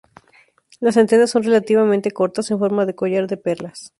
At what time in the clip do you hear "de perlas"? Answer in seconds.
3.27-3.89